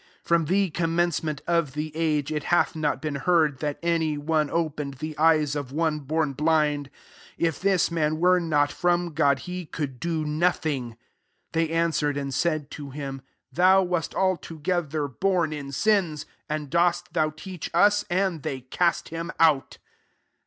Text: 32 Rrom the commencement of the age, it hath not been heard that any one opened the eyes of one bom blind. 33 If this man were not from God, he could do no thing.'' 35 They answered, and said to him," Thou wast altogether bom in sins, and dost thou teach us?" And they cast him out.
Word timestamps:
32 0.25 0.33
Rrom 0.33 0.47
the 0.47 0.69
commencement 0.71 1.41
of 1.45 1.73
the 1.73 1.95
age, 1.95 2.31
it 2.31 2.45
hath 2.45 2.75
not 2.75 3.03
been 3.03 3.13
heard 3.17 3.59
that 3.59 3.77
any 3.83 4.17
one 4.17 4.49
opened 4.49 4.95
the 4.95 5.15
eyes 5.19 5.55
of 5.55 5.71
one 5.71 5.99
bom 5.99 6.33
blind. 6.33 6.89
33 7.37 7.47
If 7.47 7.59
this 7.59 7.91
man 7.91 8.19
were 8.19 8.39
not 8.39 8.71
from 8.71 9.13
God, 9.13 9.37
he 9.45 9.67
could 9.67 9.99
do 9.99 10.25
no 10.25 10.49
thing.'' 10.49 10.97
35 11.53 11.53
They 11.53 11.69
answered, 11.69 12.17
and 12.17 12.33
said 12.33 12.71
to 12.71 12.89
him," 12.89 13.21
Thou 13.53 13.83
wast 13.83 14.15
altogether 14.15 15.07
bom 15.07 15.53
in 15.53 15.71
sins, 15.71 16.25
and 16.49 16.71
dost 16.71 17.13
thou 17.13 17.29
teach 17.29 17.69
us?" 17.71 18.03
And 18.09 18.41
they 18.41 18.61
cast 18.61 19.09
him 19.09 19.29
out. 19.39 19.77